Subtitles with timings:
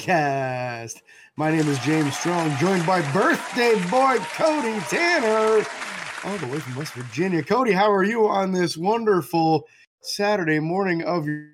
[0.00, 1.02] podcast.
[1.36, 5.64] My name is James Strong, joined by birthday boy Cody Tanner,
[6.24, 7.42] all the way from West Virginia.
[7.42, 9.66] Cody, how are you on this wonderful
[10.00, 11.50] Saturday morning of your,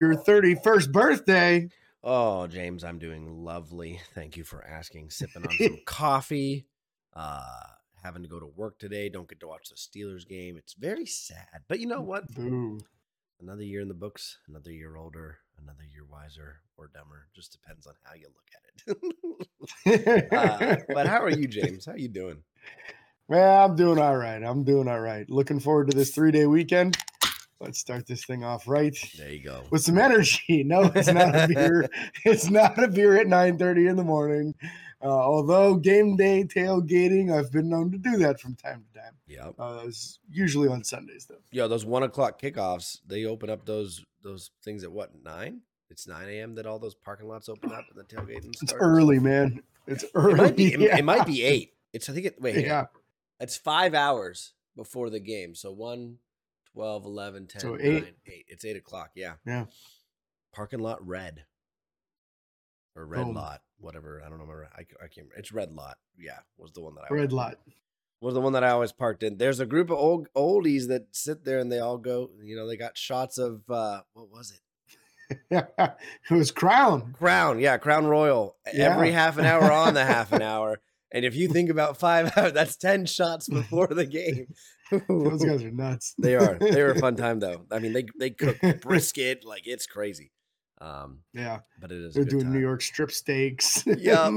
[0.00, 1.68] your 31st birthday?
[2.04, 4.00] Oh, James, I'm doing lovely.
[4.14, 5.10] Thank you for asking.
[5.10, 6.66] Sipping on some coffee.
[7.14, 7.42] Uh,
[8.02, 9.08] having to go to work today.
[9.08, 10.56] Don't get to watch the Steelers game.
[10.56, 11.62] It's very sad.
[11.68, 12.26] But you know what?
[12.34, 12.80] Boo.
[13.40, 17.26] Another year in the books, another year older, another year wiser or dumber.
[17.34, 19.46] Just depends on how you look at
[19.86, 20.32] it.
[20.32, 21.86] uh, but how are you, James?
[21.86, 22.42] How you doing?
[23.28, 24.42] Well, I'm doing all right.
[24.42, 25.28] I'm doing all right.
[25.30, 26.98] Looking forward to this three day weekend.
[27.60, 28.96] Let's start this thing off right.
[29.18, 29.62] There you go.
[29.70, 30.64] With some energy.
[30.64, 31.88] No, it's not a beer.
[32.24, 34.54] It's not a beer at 9 30 in the morning.
[35.02, 39.14] Uh, although game day tailgating, I've been known to do that from time to time.
[39.26, 39.50] Yeah.
[39.58, 41.40] Uh, it's usually on Sundays though.
[41.52, 45.60] Yeah, those one o'clock kickoffs, they open up those those things at what nine?
[45.90, 46.54] It's nine a.m.
[46.56, 48.62] that all those parking lots open up and the tailgating starts.
[48.62, 49.62] It's early, man.
[49.86, 50.32] It's early.
[50.32, 50.76] It might be.
[50.78, 50.96] yeah.
[50.98, 51.72] It might be eight.
[51.92, 52.40] It's I think it.
[52.40, 52.86] Wait, Yeah.
[53.40, 55.54] It's five hours before the game.
[55.54, 56.18] So 1,
[56.80, 58.14] 12, 11, 10, So 9, eight.
[58.26, 58.44] 8.
[58.48, 59.10] It's 8 o'clock.
[59.14, 59.34] Yeah.
[59.46, 59.66] Yeah.
[60.54, 61.44] Parking lot red.
[62.96, 63.60] Or red lot.
[63.78, 64.20] Whatever.
[64.24, 64.66] I don't remember.
[64.74, 65.34] I, I can't remember.
[65.36, 65.98] It's red lot.
[66.18, 66.38] Yeah.
[66.56, 67.58] Was the one that I Red lot.
[68.22, 69.36] Was the one that I always parked in.
[69.36, 72.66] There's a group of old oldies that sit there and they all go, you know,
[72.66, 74.60] they got shots of uh what was it?
[76.30, 77.14] it was Crown.
[77.18, 77.60] Crown.
[77.60, 78.56] Yeah, Crown Royal.
[78.72, 80.80] Every half an hour on the half an hour.
[81.12, 84.54] And if you think about five hours, that's 10 shots before the game.
[85.08, 86.14] Those guys are nuts.
[86.18, 86.58] They are.
[86.58, 87.66] They were a fun time though.
[87.70, 90.32] I mean, they they cook brisket like it's crazy.
[90.80, 91.60] Um, Yeah.
[91.78, 92.14] but it is.
[92.14, 92.52] They're doing time.
[92.54, 93.84] New York strip steaks.
[93.86, 94.32] Yup.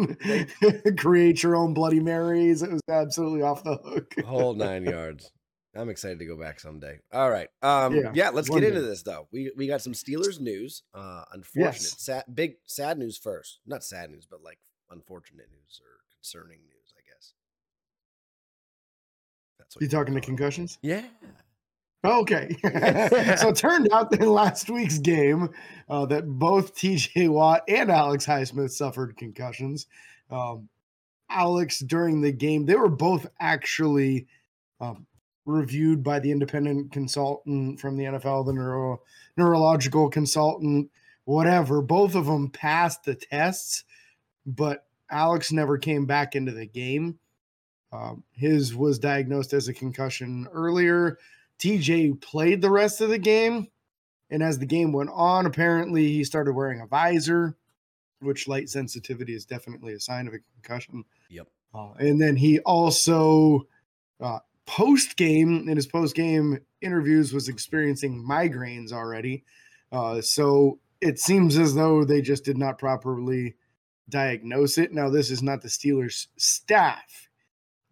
[0.97, 2.61] Create your own Bloody Marys.
[2.61, 4.13] It was absolutely off the hook.
[4.25, 5.31] whole nine yards.
[5.75, 6.99] I'm excited to go back someday.
[7.11, 7.47] All right.
[7.63, 8.85] Um, Yeah, yeah, let's get into day.
[8.87, 9.27] this though.
[9.31, 10.83] We we got some Steelers news.
[10.93, 11.95] Uh, unfortunate, Yes.
[12.01, 13.59] sad, big sad news first.
[13.65, 14.59] Not sad news, but like
[14.91, 17.33] unfortunate news or concerning news, I guess.
[19.75, 20.77] That's You talking to concussions?
[20.81, 21.03] Yeah.
[22.05, 22.49] Okay.
[23.37, 25.49] so it turned out that in last week's game
[25.89, 29.87] uh, that both TJ Watt and Alex Highsmith suffered concussions.
[30.29, 30.69] Um,
[31.29, 34.27] Alex, during the game, they were both actually
[34.79, 35.05] um,
[35.45, 39.01] reviewed by the independent consultant from the NFL, the neuro,
[39.37, 40.89] neurological consultant,
[41.25, 41.81] whatever.
[41.81, 43.83] Both of them passed the tests,
[44.45, 47.17] but Alex never came back into the game.
[47.93, 51.19] Um, his was diagnosed as a concussion earlier.
[51.59, 53.67] TJ played the rest of the game.
[54.31, 57.55] And as the game went on, apparently he started wearing a visor,
[58.19, 61.03] which light sensitivity is definitely a sign of a concussion.
[61.29, 61.47] Yep.
[61.75, 63.67] Uh, and then he also,
[64.19, 69.43] uh, post game, in his post game interviews, was experiencing migraines already.
[69.91, 73.55] Uh, so it seems as though they just did not properly
[74.09, 74.93] diagnose it.
[74.93, 77.29] Now, this is not the Steelers staff,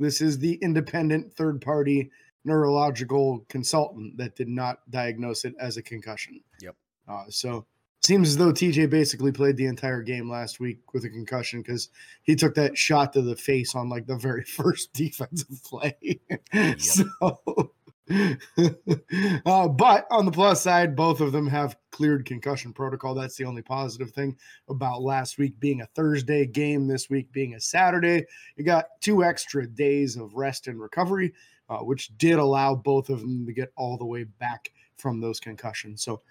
[0.01, 2.09] this is the independent third party
[2.44, 6.41] neurological consultant that did not diagnose it as a concussion.
[6.59, 6.75] Yep.
[7.07, 7.66] Uh, so
[8.01, 11.89] seems as though TJ basically played the entire game last week with a concussion because
[12.23, 16.19] he took that shot to the face on like the very first defensive play.
[16.78, 17.72] so,
[19.45, 23.13] uh, but on the plus side, both of them have cleared concussion protocol.
[23.13, 24.38] That's the only positive thing
[24.69, 28.25] about last week being a Thursday game, this week being a Saturday.
[28.56, 31.34] You got two extra days of rest and recovery,
[31.69, 35.39] uh, which did allow both of them to get all the way back from those
[35.39, 36.03] concussions.
[36.03, 36.22] So,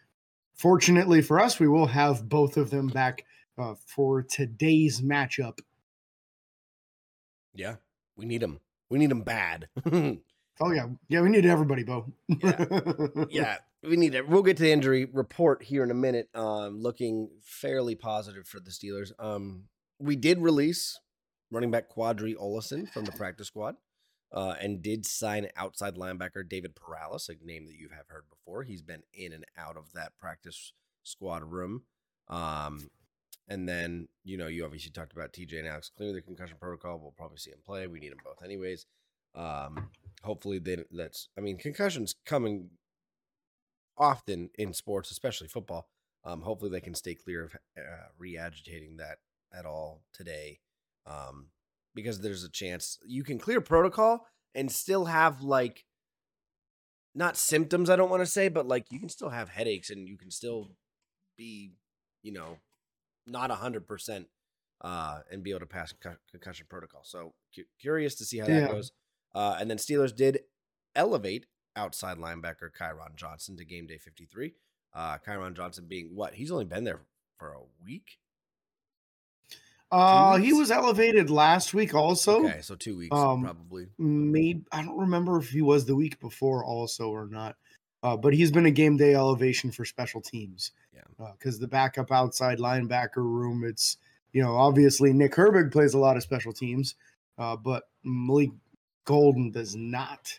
[0.54, 3.24] fortunately for us, we will have both of them back
[3.56, 5.58] uh, for today's matchup.
[7.54, 7.76] Yeah.
[8.16, 8.60] We need them.
[8.90, 9.68] We need them bad.
[10.60, 12.12] Oh yeah, yeah, we need everybody, Bo.
[13.30, 14.28] yeah, we need it.
[14.28, 16.28] We'll get to the injury report here in a minute.
[16.34, 19.12] Um, looking fairly positive for the Steelers.
[19.18, 19.64] Um,
[19.98, 21.00] we did release
[21.50, 23.76] running back Qadree Ollison from the practice squad,
[24.32, 28.62] uh, and did sign outside linebacker David Perales, a name that you have heard before.
[28.62, 31.84] He's been in and out of that practice squad room.
[32.28, 32.90] Um,
[33.48, 36.98] and then you know you obviously talked about TJ and Alex clear the concussion protocol.
[36.98, 37.86] We'll probably see him play.
[37.86, 38.84] We need them both anyways.
[39.34, 39.90] Um,
[40.22, 42.70] hopefully they that's I mean concussions coming
[43.96, 45.88] often in sports, especially football.
[46.24, 49.18] Um, hopefully they can stay clear of uh, re-agitating that
[49.52, 50.60] at all today,
[51.06, 51.48] um,
[51.94, 55.84] because there's a chance you can clear protocol and still have like
[57.14, 57.90] not symptoms.
[57.90, 60.30] I don't want to say, but like you can still have headaches and you can
[60.30, 60.70] still
[61.36, 61.72] be,
[62.22, 62.58] you know,
[63.26, 64.28] not a hundred percent
[64.82, 65.94] uh, and be able to pass
[66.30, 67.02] concussion protocol.
[67.04, 68.60] So cu- curious to see how Yeah.
[68.60, 68.92] that goes.
[69.34, 70.40] Uh, and then Steelers did
[70.94, 71.46] elevate
[71.76, 74.54] outside linebacker Kyron Johnson to game day 53.
[74.94, 76.34] Uh, Kyron Johnson being what?
[76.34, 77.00] He's only been there
[77.38, 78.18] for a week.
[79.92, 82.44] Uh, he was elevated last week also.
[82.44, 83.86] Okay, so two weeks um, probably.
[83.98, 87.56] Maybe I don't remember if he was the week before also or not.
[88.02, 90.72] Uh, but he's been a game day elevation for special teams.
[90.94, 91.32] Yeah.
[91.32, 93.96] Because the backup outside linebacker room, it's
[94.32, 96.94] you know obviously Nick Herbig plays a lot of special teams,
[97.36, 98.50] uh, but Malik
[99.04, 100.38] Golden does not.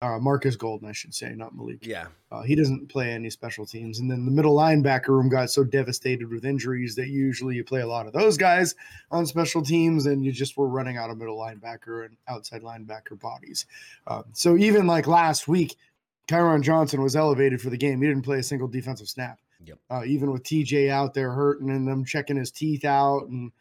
[0.00, 1.86] Uh, Marcus Golden, I should say, not Malik.
[1.86, 4.00] Yeah, Uh, he doesn't play any special teams.
[4.00, 7.82] And then the middle linebacker room got so devastated with injuries that usually you play
[7.82, 8.74] a lot of those guys
[9.12, 13.18] on special teams, and you just were running out of middle linebacker and outside linebacker
[13.20, 13.64] bodies.
[14.08, 15.76] Um, so even like last week,
[16.26, 18.02] Kyron Johnson was elevated for the game.
[18.02, 19.38] He didn't play a single defensive snap.
[19.64, 19.78] Yep.
[19.88, 23.52] Uh, even with TJ out there hurting and them checking his teeth out, and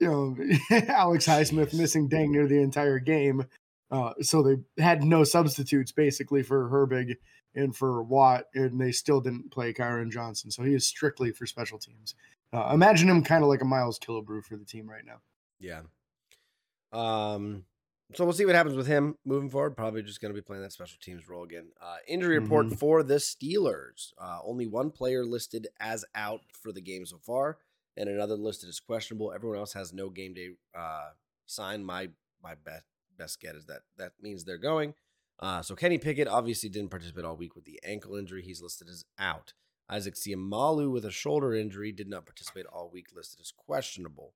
[0.00, 0.36] you know
[0.88, 3.46] Alex Highsmith missing dang near the entire game.
[3.90, 7.16] Uh, so they had no substitutes basically for Herbig
[7.54, 10.50] and for Watt, and they still didn't play Kyron Johnson.
[10.50, 12.14] So he is strictly for special teams.
[12.52, 15.20] Uh, imagine him kind of like a Miles Killebrew for the team right now.
[15.58, 15.80] yeah.
[16.92, 17.64] Um,
[18.14, 19.76] so we'll see what happens with him moving forward.
[19.76, 21.68] Probably just going to be playing that special teams role again.
[21.80, 22.78] Uh, injury report Mhm.
[22.78, 24.12] for the Steelers.
[24.18, 27.58] Uh, only one player listed as out for the game so far,
[28.00, 29.32] and another listed as questionable.
[29.32, 31.10] Everyone else has no game day uh,
[31.46, 31.84] sign.
[31.84, 32.08] My
[32.42, 32.84] my best
[33.16, 34.94] best get is that that means they're going.
[35.38, 38.42] Uh, so Kenny Pickett obviously didn't participate all week with the ankle injury.
[38.42, 39.54] He's listed as out.
[39.88, 44.34] Isaac Seumalo with a shoulder injury did not participate all week, listed as questionable.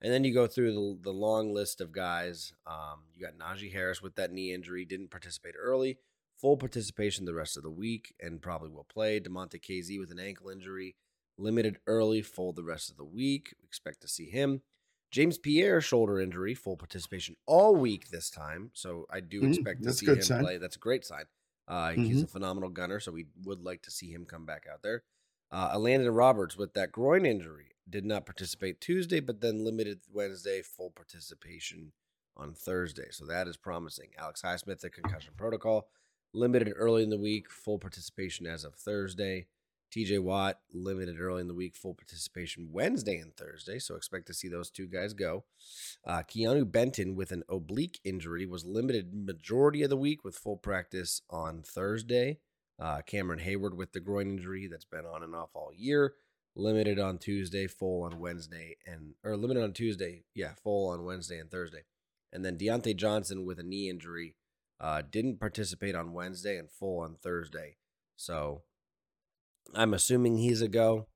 [0.00, 2.52] And then you go through the, the long list of guys.
[2.66, 5.98] Um, you got Najee Harris with that knee injury, didn't participate early,
[6.40, 9.20] full participation the rest of the week, and probably will play.
[9.20, 10.96] Damontae Kazee with an ankle injury,
[11.38, 13.54] limited early, full the rest of the week.
[13.64, 14.62] Expect to see him.
[15.10, 18.70] James Pierre shoulder injury, full participation all week this time.
[18.74, 20.40] So I do Mhm, expect to that's see him sign.
[20.42, 20.58] play.
[20.58, 21.24] That's a great sign.
[21.66, 24.82] Uh, He's a phenomenal gunner, so we would like to see him come back out
[24.82, 25.02] there.
[25.50, 30.60] Uh, Elandon Roberts with that groin injury did not participate Tuesday, but then limited Wednesday,
[30.60, 31.92] full participation
[32.36, 33.08] on Thursday.
[33.10, 34.10] So that is promising.
[34.18, 35.88] Alex Highsmith, the concussion protocol,
[36.34, 39.46] limited early in the week, full participation as of Thursday.
[39.90, 43.78] TJ Watt, limited early in the week, full participation Wednesday and Thursday.
[43.78, 45.44] So expect to see those two guys go.
[46.06, 50.56] Uh, Keanu Benton with an oblique injury was limited majority of the week with full
[50.56, 52.38] practice on Thursday.
[52.80, 56.14] Uh, Cameron Heyward with the groin injury that's been on and off all year.
[56.54, 61.38] Limited on Tuesday, full on Wednesday, and or limited on Tuesday, yeah, full on Wednesday
[61.38, 61.82] and Thursday.
[62.32, 64.34] And then Diontae Johnson with a knee injury
[64.80, 67.76] uh, didn't participate on Wednesday and full on Thursday.
[68.16, 68.62] So
[69.74, 71.06] I'm assuming he's a go.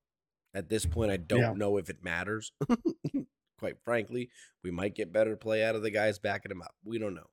[0.55, 1.53] At this point, I don't Yeah.
[1.53, 2.51] know if it matters.
[3.59, 4.29] Quite frankly,
[4.63, 6.75] we might get better play out of the guys backing him up.
[6.83, 7.27] We don't know.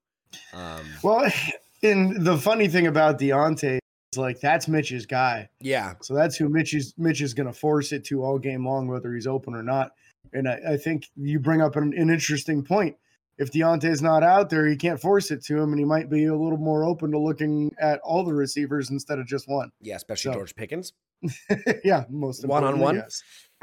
[0.52, 1.31] Um, Well,
[1.82, 3.78] and the funny thing about Diontae
[4.12, 5.49] is like that's Mitch's guy.
[5.61, 8.87] yeah, So that's who Mitch is Mitch is gonna force it to all game long,
[8.88, 9.93] whether he's open or not.
[10.32, 12.96] And I, I think you bring up an, an interesting point.
[13.38, 16.26] If Diontae's not out there, he can't force it to him, and he might be
[16.26, 19.73] a little more open to looking at all the receivers instead of just one.
[19.80, 20.92] yeah, especially So- George Pickens
[21.85, 22.97] yeah, most of One-on-one?
[22.97, 23.23] yes.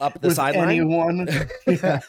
[0.00, 0.68] up the sideline.
[0.68, 1.28] anyone,
[1.66, 2.00] Yeah.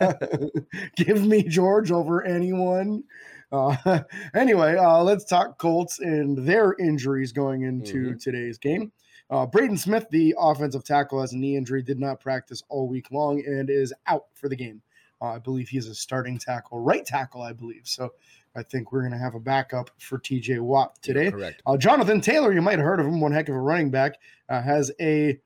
[0.95, 3.03] give me George over anyone.
[3.51, 4.01] Uh,
[4.35, 8.19] anyway, uh, let's talk Colts and their injuries going into Mhm.
[8.21, 8.91] today's game.
[9.29, 13.09] Uh, Braden Smith, the offensive tackle, has a knee injury, did not practice all week
[13.11, 14.81] long, and is out for the game.
[15.21, 17.81] Uh, I believe he's a starting tackle, right tackle, I believe.
[17.85, 18.13] So
[18.57, 21.29] I think we're going to have a backup for TJ Watt today.
[21.29, 21.61] correct.
[21.65, 24.19] Uh, Jonathan Taylor, you might have heard of him, one heck of a running back,
[24.49, 25.39] uh, has a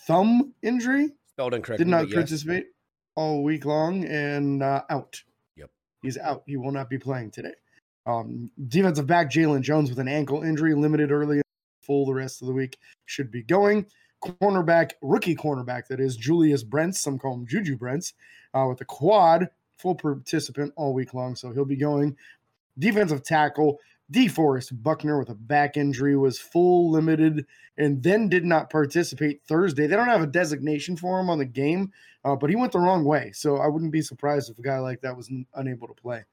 [0.00, 1.84] thumb injury Spelled incorrectly.
[1.84, 2.14] did not but yes.
[2.14, 2.66] participate
[3.16, 5.22] all week long and uh, out.
[5.56, 5.70] Yep.
[6.02, 6.42] He's out.
[6.46, 7.52] He will not be playing today.
[8.06, 11.42] Um, defensive back Jaylon Jones with an ankle injury, limited early,
[11.82, 13.86] full the rest of the week, should be going.
[14.24, 18.14] Cornerback, rookie cornerback, that is Julius Brents, some call him Juju Brents,
[18.54, 22.16] uh, with a quad, full participant all week long, so he'll be going.
[22.78, 23.78] Defensive tackle,
[24.12, 27.46] DeForest Buckner with a back injury was full limited
[27.78, 29.86] and then did not participate Thursday.
[29.86, 31.90] They don't have a designation for him on the game,
[32.24, 33.32] uh, but he went the wrong way.
[33.32, 36.24] So I wouldn't be surprised if a guy like that was n- unable to play.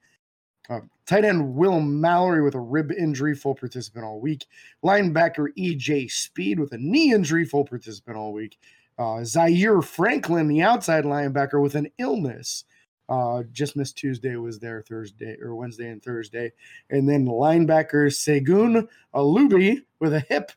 [0.70, 4.46] Uh, tight end Will Mallory with a rib injury, full participant all week.
[4.84, 8.58] Linebacker EJ Speed with a knee injury, full participant all week.
[8.98, 12.64] Uh, Zaire Franklin, the outside linebacker, with an illness.
[13.08, 16.52] Uh, just missed Tuesday, was there Thursday or Wednesday and Thursday.
[16.88, 20.52] And then linebacker Segun Olubi with a hip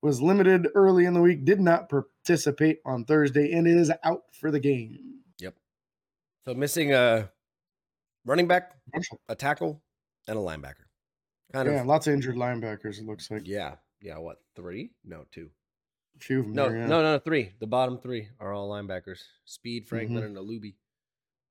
[0.00, 4.50] was limited early in the week, did not participate on Thursday, and is out for
[4.50, 4.98] the game.
[5.38, 5.54] Yep.
[6.46, 7.28] So missing a
[8.24, 8.72] running back,
[9.28, 9.82] a tackle,
[10.28, 10.86] and a linebacker.
[11.52, 11.86] Kind Yeah, of.
[11.86, 13.42] lots of injured linebackers, it looks like.
[13.46, 13.74] Yeah.
[14.00, 14.18] Yeah.
[14.18, 14.40] What?
[14.54, 14.92] Three?
[15.04, 15.50] No, two.
[16.16, 16.54] a few of them.
[16.54, 16.86] No, there, yeah.
[16.86, 17.50] no, no, three.
[17.58, 19.88] The bottom three are all linebackers: Speed, Mm-hmm.
[19.88, 20.74] Franklin, and Olubi.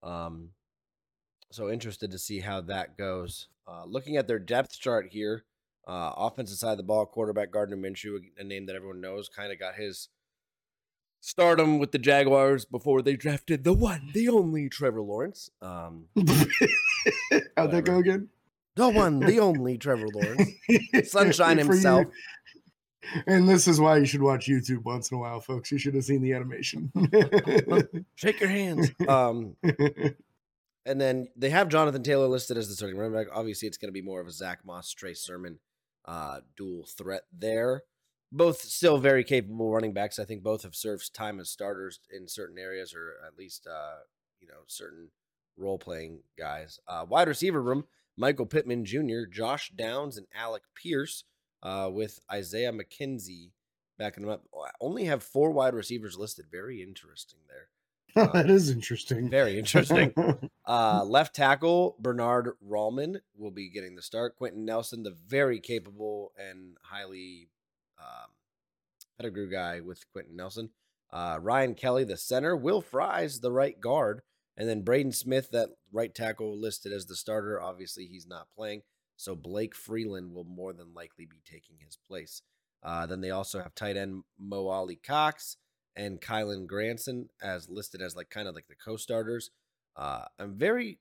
[0.04, 0.50] Um,
[1.52, 3.48] so interested to see how that goes.
[3.68, 5.46] Uh, looking at their depth chart here,
[5.88, 9.52] uh, offensive side of the ball, quarterback Gardner Minshew, a name that everyone knows, kind
[9.52, 10.10] of got his
[11.20, 15.50] stardom with the Jaguars before they drafted the one, the only Trevor Lawrence.
[15.62, 16.06] Um,
[17.58, 18.30] How'd that go again?
[18.78, 20.52] the one, the only Trevor Lawrence.
[21.10, 22.06] Sunshine himself.
[23.26, 25.72] And this is why you should watch YouTube once in a while, folks.
[25.72, 26.92] You should have seen the animation.
[28.16, 28.92] Shake your hands.
[29.08, 29.56] Um,
[30.88, 33.28] And then they have Jonathan Taylor listed as the starting running back.
[33.34, 35.60] Obviously, it's going to be more of a Zach Moss, Trey Sermon
[36.06, 37.84] uh, dual threat there.
[38.32, 40.18] Both still very capable running backs.
[40.18, 43.98] I think both have served time as starters in certain areas, or at least uh,
[44.40, 45.10] you know certain
[45.58, 46.80] role playing guys.
[46.88, 47.84] Uh, wide receiver room:
[48.16, 51.26] Michael Pittman Jr., Josh Downs, and Alec Pierce,
[51.64, 53.52] uh, with Isaiah McKenzie
[53.98, 54.44] backing them up.
[54.80, 56.46] Only have four wide receivers listed.
[56.52, 57.70] Very interesting there.
[58.34, 59.30] that is interesting.
[59.30, 60.14] Very interesting.
[60.70, 64.36] Uh, left tackle Bernhard Raimann will be getting the start.
[64.36, 67.48] Quenton Nelson, the very capable and highly
[67.98, 68.32] um,
[69.18, 70.72] pedigree guy with Quenton Nelson.
[71.10, 72.54] Uh, Ryan Kelly, the center.
[72.54, 74.24] Will Fries, the right guard.
[74.58, 77.62] And then Braden Smith, that right tackle listed as the starter.
[77.62, 78.82] Obviously, he's not playing.
[79.18, 82.42] So Blake Freeland will more than likely be taking his place.
[82.84, 85.58] Uh, then they also have tight end Mo Alie-Cox
[85.96, 89.50] and Kylen Granson as listed as like kind of like the co-starters.
[89.96, 91.00] Uh, I'm very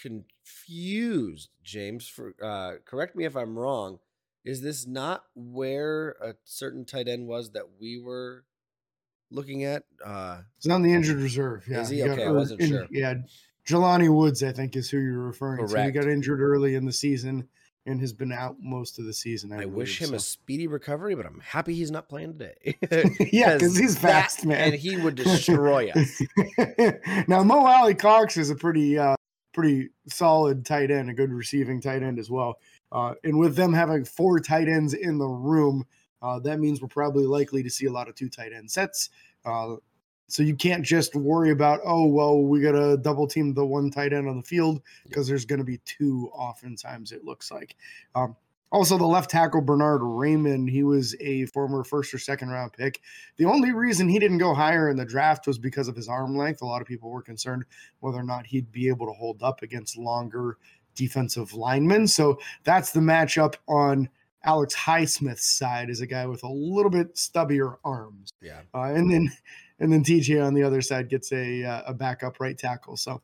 [0.00, 2.08] confused, James.
[2.08, 3.98] For uh, correct me if I'm wrong.
[4.44, 8.44] Is this not where a certain tight end was that we were
[9.30, 9.84] looking at?
[10.04, 11.66] Uh, It's on the injured reserve.
[11.68, 12.02] Yeah, Is he?
[12.02, 12.86] Okay, I wasn't in- sure.
[12.90, 13.14] Yeah,
[13.66, 15.84] Jelani Woods, I think, is who you're referring to.
[15.84, 17.48] He got injured early in the season
[17.86, 19.52] and has been out most of the season.
[19.52, 22.76] I, I wish believe, him a speedy recovery, but I'm happy he's not playing today.
[23.32, 24.72] yeah, because he's that- fast, man.
[24.72, 26.22] and he would destroy us.
[27.28, 29.14] now Mo Alie-Cox is a pretty uh
[29.52, 32.58] pretty solid tight end, a good receiving tight end as well.
[32.92, 35.84] Uh, and with them having four tight ends in the room,
[36.20, 39.08] uh, that means we're probably likely to see a lot of two tight end sets.
[40.28, 43.90] So you can't just worry about oh well we got to double team the one
[43.90, 47.76] tight end on the field because there's going to be two oftentimes it looks like.
[48.14, 48.36] Um,
[48.72, 53.00] also, the left tackle Bernhard Raimann, he was a former first or second round pick.
[53.36, 56.36] The only reason he didn't go higher in the draft was because of his arm
[56.36, 56.62] length.
[56.62, 57.64] A lot of people were concerned
[58.00, 60.58] whether or not he'd be able to hold up against longer
[60.96, 62.08] defensive linemen.
[62.08, 64.08] So that's the matchup on
[64.44, 68.32] Alex Highsmith's side, is a guy with a little bit stubbier arms.
[68.42, 68.62] Yeah.
[68.74, 69.30] Uh, and then
[69.78, 72.96] and then TJ on the other side gets a uh, a backup right tackle.
[72.96, 73.22] So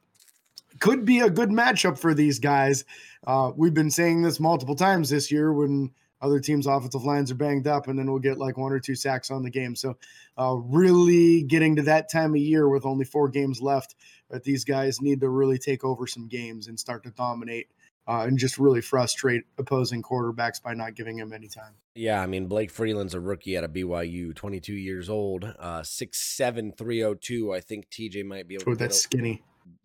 [0.78, 2.84] could be a good matchup for these guys.
[3.26, 5.90] Uh, we've been saying this multiple times this year when
[6.20, 8.94] other teams' offensive lines are banged up, and then we'll get like one or two
[8.94, 9.74] sacks on the game.
[9.74, 9.96] So,
[10.38, 13.96] uh, really getting to that time of year with only four games left,
[14.30, 17.68] that these guys need to really take over some games and start to dominate
[18.08, 21.74] uh, and just really frustrate opposing quarterbacks by not giving them any time.
[21.94, 26.76] Yeah, I mean Blake Freeland's a rookie out of BYU, 22 years old, uh, 6'7",
[26.76, 27.52] 302.
[27.52, 29.42] I think TJ might be able Oh, to get that's a- skinny.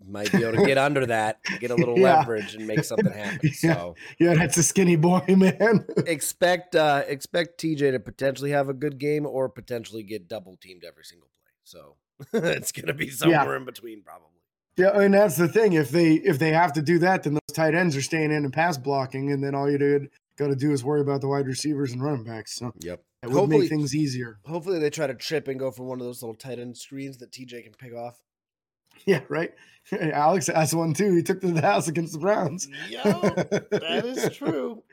[0.08, 2.20] might be able to get under that, get a little Yeah.
[2.20, 3.40] leverage, and make something happen.
[3.64, 3.74] Yeah.
[3.74, 5.86] So Yeah, that's a skinny boy, man.
[6.08, 10.84] expect uh, expect TJ to potentially have a good game or potentially get double teamed
[10.84, 11.52] every single play.
[11.64, 11.96] So
[12.34, 14.37] it's gonna be somewhere in between, probably.
[14.78, 15.74] Yeah, and that's the thing.
[15.74, 18.44] If they if they have to do that, then those tight ends are staying in
[18.46, 21.28] and pass blocking, and then all you did got to do is worry about the
[21.28, 22.54] wide receivers and running backs.
[22.56, 23.02] So Yep.
[23.24, 24.38] it would Hopefully- make things easier.
[24.46, 27.18] Hopefully they try to trip and go for one of those little tight end screens
[27.18, 28.20] that TJ can pick off.
[29.06, 29.52] Yeah, right.
[29.92, 31.16] Alex has one too.
[31.16, 32.68] He took to the house against the Browns.
[32.92, 34.84] That is true.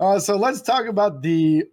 [0.00, 1.64] Uh, so let's talk about the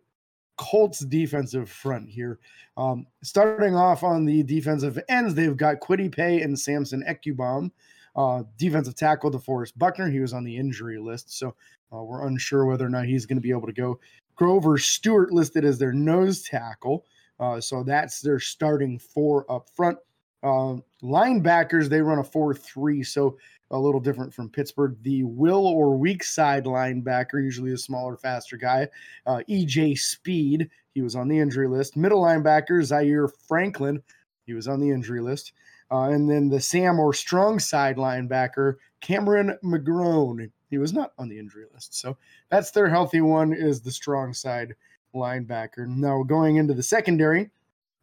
[0.57, 2.39] Colts defensive front here.
[2.77, 7.72] Um, starting off on the defensive ends, they've got Kwity Paye and Samson Ebukam.
[8.15, 11.55] Uh, defensive tackle DeForest Buckner, he was on the injury list, so
[11.91, 14.00] uh, we're unsure whether or not he's going to be able to go.
[14.36, 17.05] Grover Stewart listed as their nose tackle,
[17.39, 19.98] uh, so that's their starting four up front.
[20.43, 23.38] Uh, linebackers, they run a 4 3, so
[23.71, 24.95] a little different from Pittsburgh.
[25.01, 28.88] The will or weak side linebacker, usually a smaller, faster guy.
[29.25, 31.97] Uh, EJ Speed, he was on the injury list.
[31.97, 34.01] Middle linebacker, Zaire Franklin,
[34.45, 35.53] he was on the injury list.
[35.91, 41.29] Uh, and then the Sam or strong side linebacker, Cameron McGrone, he was not on
[41.29, 41.95] the injury list.
[41.95, 42.17] So
[42.50, 44.75] that's their healthy one, is the strong side
[45.13, 45.88] linebacker.
[45.88, 47.50] Now going into the secondary,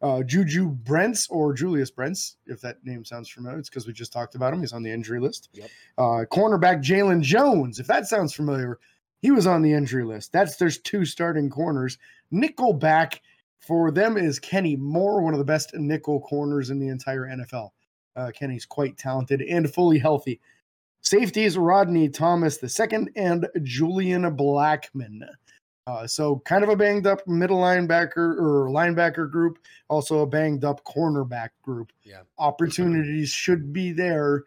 [0.02, 4.12] uh, Juju Brents or Julius Brents, if that name sounds familiar, it's because we just
[4.12, 4.60] talked about him.
[4.60, 5.50] He's on the injury list.
[5.52, 5.70] Yep.
[5.98, 8.78] Uh, cornerback Jaylon Jones, if that sounds familiar,
[9.20, 10.32] he was on the injury list.
[10.32, 11.98] That's there's two starting corners.
[12.32, 13.18] Nickelback,
[13.58, 17.70] for them is Kenny Moore, one of the best nickel corners in the entire NFL.
[18.16, 20.40] Uh, Kenny's quite talented and fully healthy.
[21.02, 25.20] Safeties Rodney Thomas II and Julian Blackmon.
[25.90, 30.64] Uh, so kind of a banged up middle linebacker or linebacker group, also a banged
[30.64, 31.90] up cornerback group.
[32.04, 32.22] Yeah.
[32.38, 34.44] Opportunities should be there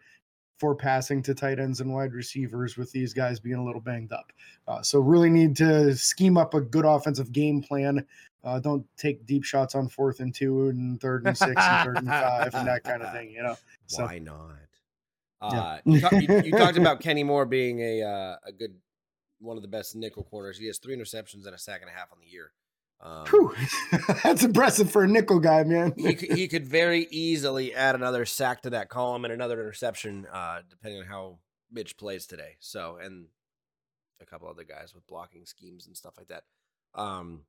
[0.58, 4.12] for passing to tight ends and wide receivers with these guys being a little banged
[4.12, 4.32] up.
[4.66, 8.06] Uh, so really need to scheme up a good offensive game plan.
[8.42, 11.98] Uh, don't take deep shots on fourth and two and third and six and third
[11.98, 13.30] and five and that kind of thing.
[13.30, 13.56] You know.
[13.86, 14.56] So, Why not?
[15.42, 18.74] Uh, you, talk, you, you, talked about Kenny Moore being a uh, a good
[19.44, 20.58] one of the best nickel corners.
[20.58, 22.52] He has three interceptions and a sack and a half on the year.
[23.00, 23.26] Um,
[24.22, 25.92] That's impressive for a nickel guy, man.
[25.96, 30.26] he, could, he could very easily add another sack to that column and another interception,
[30.32, 31.38] uh, depending on how
[31.70, 32.56] Mitch plays today.
[32.60, 33.26] So, and
[34.20, 36.44] a couple other guys with blocking schemes and stuff like that.
[36.94, 37.42] Um,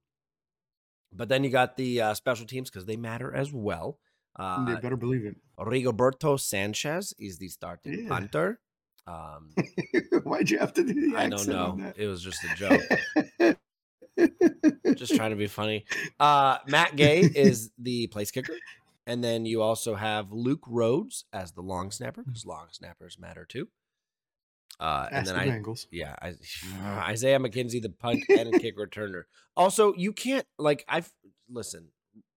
[1.14, 4.00] but then you got the uh, special teams because they matter as well.
[4.38, 5.38] Uh, they better believe it.
[5.58, 8.10] Rigoberto Sanchez is the starting yeah.
[8.10, 8.60] punter.
[9.08, 9.52] Um,
[10.24, 11.94] Why'd you have to do the I don't know.
[11.96, 13.58] It was just a joke.
[14.98, 15.86] just trying to be funny.
[16.20, 18.56] Uh, Matt Gay is the place kicker.
[19.08, 23.46] And then you also have Luke Rhodes as the long snapper because long snappers matter
[23.46, 23.68] too.
[24.80, 26.34] Uh, and then the I, yeah, I,
[27.12, 29.24] Isaiah McKenzie, the punt and kick returner.
[29.56, 31.12] Also, you can't like I've
[31.50, 31.90] listen,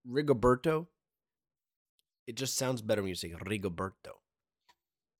[0.08, 0.87] Rigoberto.
[2.26, 4.20] It just sounds better when you say Rigoberto.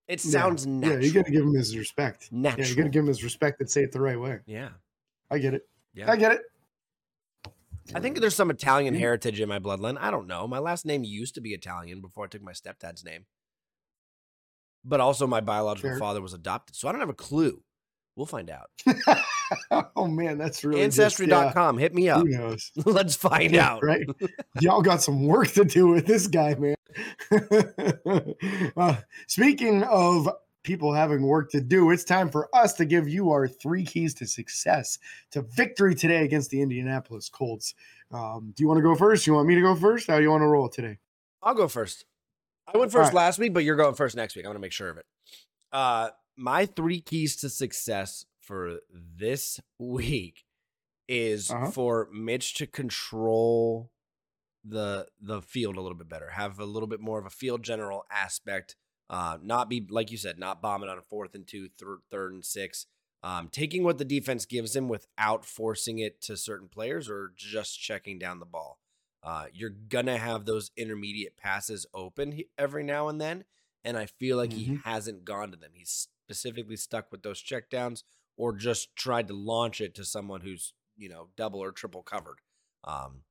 [0.09, 0.71] It sounds yeah.
[0.71, 0.99] natural.
[1.01, 2.31] Yeah, you got to give him his respect.
[2.31, 2.65] Natural.
[2.65, 4.39] Yeah, you got to give him his respect and say it the right way.
[4.47, 4.69] Yeah,
[5.29, 5.69] I get it.
[5.93, 6.41] Yeah, I get it.
[7.93, 9.97] I think there's some Italian heritage in my bloodline.
[9.99, 10.47] I don't know.
[10.47, 13.25] My last name used to be Italian before I took my stepdad's name.
[14.83, 15.99] But also my biological Fair.
[15.99, 16.75] father was adopted.
[16.75, 17.63] So I don't have a clue.
[18.19, 18.69] We'll find out.
[19.95, 21.77] oh man, that's really just, Ancestry.com.
[21.77, 22.27] Hit me up.
[22.27, 22.69] Who knows?
[22.85, 23.81] Let's find Yeah, out.
[23.81, 24.05] right?
[24.59, 26.75] Y'all got some work to do with this guy, man.
[28.75, 30.27] uh, speaking of
[30.63, 34.13] people having work to do, it's time for us to give you our three keys
[34.15, 34.99] to success
[35.31, 37.73] to victory today against the Indianapolis Colts.
[38.11, 39.27] Um, do you want to go first?
[39.27, 40.07] You want me to go first?
[40.07, 40.97] How do you want to roll today?
[41.41, 42.03] I'll go first.
[42.67, 43.23] I went first right.
[43.23, 44.43] last week, but you're going first next week.
[44.43, 45.05] I'm going to make sure of it.
[45.71, 50.45] Uh, my three keys to success for this week
[51.07, 51.71] is Uh-huh.
[51.71, 53.91] for Mitch to control
[54.63, 57.63] the the field a little bit better, have a little bit more of a field
[57.63, 58.75] general aspect.
[59.09, 62.33] Uh, not be like you said, not bombing on a fourth and two, thir- third
[62.33, 62.85] and six.
[63.23, 67.79] Um, taking what the defense gives him without forcing it to certain players or just
[67.79, 68.79] checking down the ball.
[69.23, 73.43] Uh, you're gonna have those intermediate passes open he- every now and then,
[73.83, 74.83] and I feel like he Mhm.
[74.83, 75.71] hasn't gone to them.
[75.73, 78.03] He's specifically stuck with those checkdowns
[78.37, 82.37] or just tried to launch it to someone who's you know double or triple covered.
[82.83, 83.21] Um,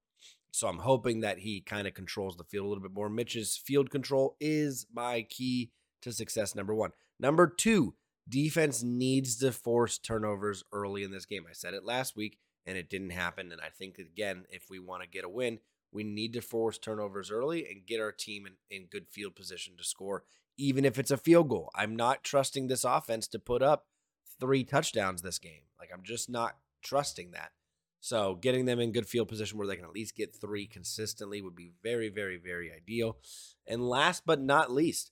[0.50, 3.08] so I'm hoping that he kind of controls the field a little bit more.
[3.08, 5.70] Mitch's field control is my key
[6.02, 6.54] to success.
[6.54, 6.90] Number one.
[7.20, 7.94] Number two,
[8.28, 11.44] defense needs to force turnovers early in this game.
[11.48, 13.52] I said it last week, and it didn't happen.
[13.52, 15.60] And I think again, if we want to get a win,
[15.92, 19.74] we need to force turnovers early and get our team in, in good field position
[19.76, 20.24] to score,
[20.58, 21.70] even if it's a field goal.
[21.74, 23.86] I'm not trusting this offense to put up
[24.38, 25.62] three touchdowns this game.
[25.78, 27.52] Like I'm just not trusting that.
[28.00, 31.40] So getting them in good field position where they can at least get three consistently
[31.40, 33.16] would be very, very, very ideal.
[33.66, 35.10] And last but not least,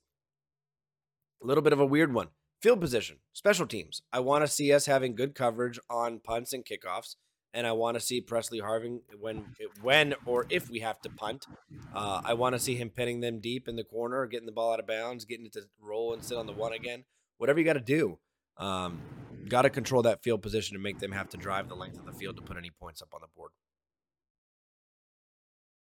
[1.43, 2.29] a little bit of a weird one.
[2.63, 4.03] Field position, special teams.
[4.13, 7.17] I want to see us having good coverage on punts and kickoffs,
[7.57, 9.47] and I want to see Pressley Harvin when,
[9.81, 11.47] when or if we have to punt.
[11.95, 14.75] Uh, I want to see him pinning them deep in the corner, getting the ball
[14.75, 17.05] out of bounds, getting it to roll and sit on the one again.
[17.39, 18.19] Whatever you got to do,
[18.59, 19.01] um,
[19.49, 22.05] got to control that field position to make them have to drive the length of
[22.05, 23.53] the field to put any points up on the board.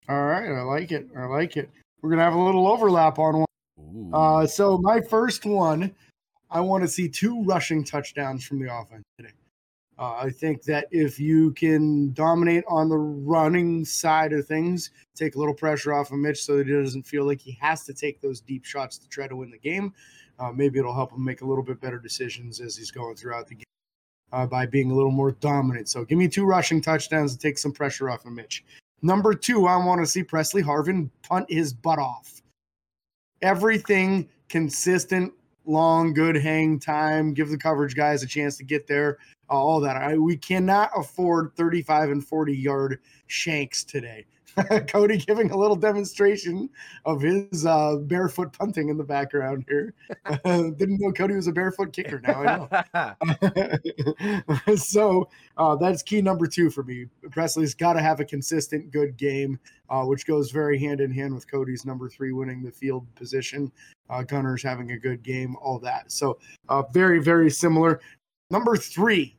[0.08, 1.08] All right, I like it.
[1.14, 1.68] I like it.
[2.00, 3.44] We're gonna have a little overlap on
[3.76, 4.10] one.
[4.14, 5.94] Uh, so my first one,
[6.50, 9.32] I want to see two rushing touchdowns from the offense today.
[9.98, 15.36] Uh, I think that if you can dominate on the running side of things, take
[15.36, 17.94] a little pressure off of Mitch so that he doesn't feel like he has to
[17.94, 19.94] take those deep shots to try to win the game.
[20.38, 23.46] Uh, maybe it'll help him make a little bit better decisions as he's going throughout
[23.48, 23.64] the game
[24.32, 25.88] uh, by being a little more dominant.
[25.88, 28.64] So give me two rushing touchdowns to take some pressure off of Mitch.
[29.00, 32.42] Number two, I want to see Pressley Harvin punt his butt off.
[33.40, 35.32] Everything consistent,
[35.64, 37.32] long, good hang time.
[37.32, 39.18] Give the coverage guys a chance to get there.
[39.48, 39.96] All that.
[39.96, 44.26] I, we cannot afford 35 and 40 yard shanks today.
[44.88, 46.70] Cody giving a little demonstration
[47.04, 49.92] of his uh, barefoot punting in the background here.
[50.44, 52.20] didn't know Cody was a barefoot kicker.
[52.20, 53.14] Now I
[54.64, 54.76] know.
[54.76, 55.28] so
[55.58, 57.06] uh, that's key number two for me.
[57.30, 59.58] Pressley's got to have a consistent good game,
[59.90, 63.70] uh, which goes very hand in hand with Cody's number three winning the field position.
[64.08, 66.10] Uh, Gunner's having a good game, all that.
[66.12, 68.00] So uh, very, very similar.
[68.50, 69.35] Number three,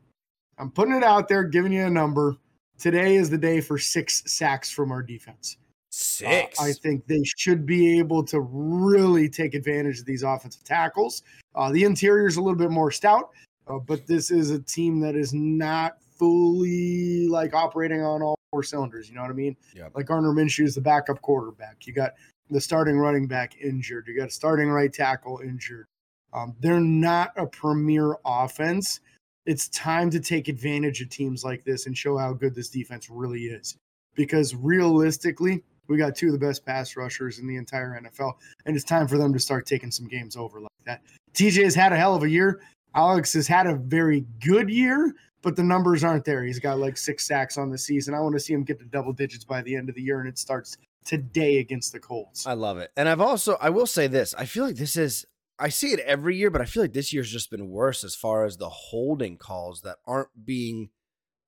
[0.57, 2.35] I'm putting it out there, giving you a number.
[2.77, 5.57] Today is the day for six sacks from our defense.
[5.89, 6.59] Six.
[6.59, 11.23] Uh, I think they should be able to really take advantage of these offensive tackles.
[11.55, 13.29] Uh, the interior is a little bit more stout,
[13.67, 18.63] uh, but this is a team that is not fully like operating on all four
[18.63, 19.09] cylinders.
[19.09, 19.55] You know what I mean?
[19.75, 19.93] Yep.
[19.95, 21.85] Like Gardner Minshew is the backup quarterback.
[21.85, 22.13] You got
[22.49, 24.07] the starting running back injured.
[24.07, 25.87] You got a starting right tackle injured.
[26.33, 28.99] Um, they're not a premier offense
[29.47, 33.09] it's time to take advantage of teams like this and show how good this defense
[33.09, 33.77] really is.
[34.13, 38.33] Because realistically, we got two of the best pass rushers in the entire NFL,
[38.65, 41.01] and it's time for them to start taking some games over like that.
[41.33, 42.59] TJ has had a hell of a year.
[42.93, 46.43] Alex has had a very good year, but the numbers aren't there.
[46.43, 48.13] He's got like six sacks on the season.
[48.13, 50.19] I want to see him get to double digits by the end of the year,
[50.19, 52.45] and it starts today against the Colts.
[52.45, 52.91] I love it.
[52.97, 55.25] And I've also, I will say this I feel like this is
[55.59, 58.15] I see it every year, but I feel like this year's just been worse as
[58.15, 60.89] far as the holding calls that aren't being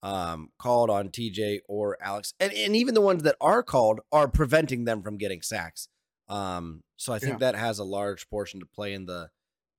[0.02, 4.28] um, called on TJ or Alex, and and even the ones that are called are
[4.28, 5.89] preventing them from getting sacks.
[6.28, 7.52] Um, so I think yeah.
[7.52, 9.30] that has a large portion to play in the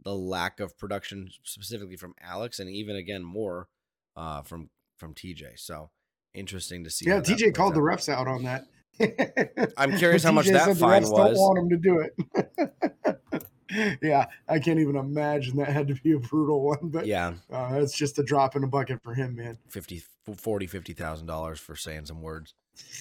[0.05, 3.69] the lack of production, specifically from Alex, and even again more
[4.17, 5.59] uh, from from TJ.
[5.59, 5.91] So
[6.35, 7.09] interesting to see.
[7.09, 7.77] Yeah, TJ called out.
[7.77, 8.67] the refs out on that.
[9.77, 11.11] I'm curious how much that fine was.
[11.11, 12.90] Don't want him to do it.
[14.03, 16.91] yeah, I can't even imagine that had to be a brutal one.
[16.91, 19.59] But yeah, uh, it's just a drop in a bucket for him, man.
[19.69, 20.03] 50,
[20.35, 22.55] 40, 50,000 dollars for saying some words.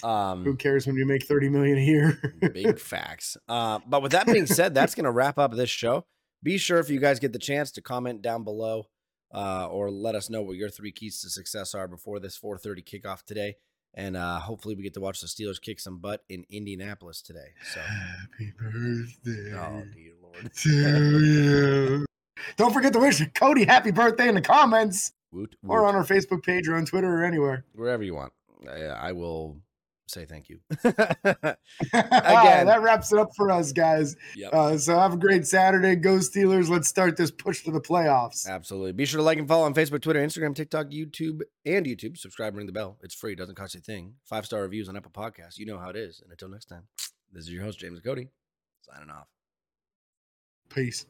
[0.03, 2.19] Um, Who cares when you make 30 million a year?
[2.53, 3.37] big facts.
[3.47, 6.05] Uh, but with that being said, that's going to wrap up this show.
[6.43, 8.87] Be sure if you guys get the chance to comment down below
[9.33, 12.83] uh, or let us know what your three keys to success are before this 4:30
[12.83, 13.55] kickoff today.
[13.93, 17.53] And uh, hopefully we get to watch the Steelers kick some butt in Indianapolis today.
[17.73, 19.53] So happy birthday.
[19.55, 20.51] Oh dear Lord.
[20.63, 22.05] To you.
[22.55, 25.11] Don't forget to wish Cody happy birthday in the comments.
[25.31, 25.71] Woot, woot.
[25.71, 27.65] Or on our Facebook page or on Twitter or anywhere.
[27.75, 28.33] Wherever you want.
[28.67, 29.57] I, I will
[30.07, 30.59] say thank you.
[30.83, 31.55] Again,
[32.65, 34.15] that wraps it up for us, guys.
[34.35, 34.53] Yep.
[34.53, 35.95] Uh, so have a great Saturday.
[35.95, 36.69] Go Steelers.
[36.69, 38.47] Let's start this push to the playoffs.
[38.47, 38.93] Absolutely.
[38.93, 42.17] Be sure to like and follow on Facebook, Twitter, Instagram, TikTok, YouTube, and YouTube.
[42.17, 42.97] Subscribe, ring the bell.
[43.01, 43.35] It's free.
[43.35, 44.15] Doesn't cost you a thing.
[44.25, 45.57] Five star reviews on Apple Podcasts.
[45.57, 46.21] You know how it is.
[46.21, 46.87] And until next time,
[47.31, 48.29] this is your host, James Cody,
[48.81, 49.27] signing off.
[50.69, 51.05] Peace.